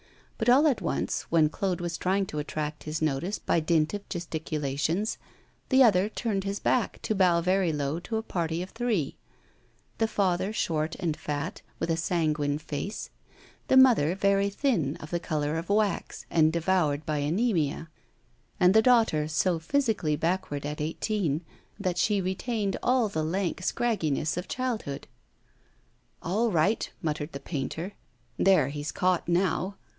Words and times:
But 0.39 0.49
all 0.49 0.65
at 0.65 0.81
once, 0.81 1.27
when 1.29 1.49
Claude 1.49 1.79
was 1.79 1.95
trying 1.99 2.25
to 2.25 2.39
attract 2.39 2.85
his 2.85 2.99
notice 3.03 3.37
by 3.37 3.59
dint 3.59 3.93
of 3.93 4.09
gesticulations, 4.09 5.19
the 5.69 5.83
other 5.83 6.09
turned 6.09 6.43
his 6.43 6.59
back 6.59 6.99
to 7.03 7.13
bow 7.13 7.41
very 7.41 7.71
low 7.71 7.99
to 7.99 8.17
a 8.17 8.23
party 8.23 8.63
of 8.63 8.71
three 8.71 9.15
the 9.99 10.07
father 10.07 10.51
short 10.51 10.95
and 10.95 11.15
fat, 11.15 11.61
with 11.77 11.91
a 11.91 11.97
sanguine 11.97 12.57
face; 12.57 13.11
the 13.67 13.77
mother 13.77 14.15
very 14.15 14.49
thin, 14.49 14.97
of 14.97 15.11
the 15.11 15.19
colour 15.19 15.55
of 15.55 15.69
wax, 15.69 16.25
and 16.31 16.51
devoured 16.51 17.05
by 17.05 17.17
anemia; 17.19 17.87
and 18.59 18.73
the 18.73 18.81
daughter 18.81 19.27
so 19.27 19.59
physically 19.59 20.15
backward 20.15 20.65
at 20.65 20.81
eighteen, 20.81 21.41
that 21.79 21.99
she 21.99 22.19
retained 22.19 22.75
all 22.81 23.07
the 23.07 23.23
lank 23.23 23.61
scragginess 23.61 24.35
of 24.35 24.47
childhood. 24.47 25.05
'All 26.23 26.49
right!' 26.49 26.89
muttered 27.03 27.33
the 27.33 27.39
painter. 27.39 27.93
'There 28.39 28.69
he's 28.69 28.91
caught 28.91 29.27
now. 29.27 29.75